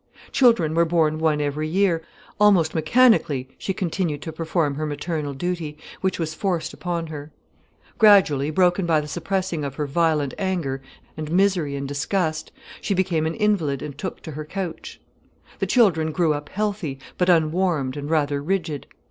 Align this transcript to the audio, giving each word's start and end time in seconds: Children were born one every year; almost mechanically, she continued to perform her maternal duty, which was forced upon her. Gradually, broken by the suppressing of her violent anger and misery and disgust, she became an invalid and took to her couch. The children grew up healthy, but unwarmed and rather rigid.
Children 0.31 0.73
were 0.73 0.83
born 0.83 1.19
one 1.19 1.39
every 1.39 1.67
year; 1.67 2.01
almost 2.39 2.73
mechanically, 2.73 3.49
she 3.59 3.71
continued 3.71 4.23
to 4.23 4.31
perform 4.33 4.73
her 4.73 4.87
maternal 4.87 5.35
duty, 5.35 5.77
which 5.99 6.17
was 6.17 6.33
forced 6.33 6.73
upon 6.73 7.05
her. 7.05 7.29
Gradually, 7.99 8.49
broken 8.49 8.87
by 8.87 8.99
the 8.99 9.07
suppressing 9.07 9.63
of 9.63 9.75
her 9.75 9.85
violent 9.85 10.33
anger 10.39 10.81
and 11.15 11.31
misery 11.31 11.75
and 11.75 11.87
disgust, 11.87 12.51
she 12.81 12.95
became 12.95 13.27
an 13.27 13.35
invalid 13.35 13.83
and 13.83 13.95
took 13.95 14.21
to 14.23 14.31
her 14.31 14.43
couch. 14.43 14.99
The 15.59 15.67
children 15.67 16.11
grew 16.11 16.33
up 16.33 16.49
healthy, 16.49 16.97
but 17.19 17.29
unwarmed 17.29 17.95
and 17.95 18.09
rather 18.09 18.41
rigid. 18.41 18.87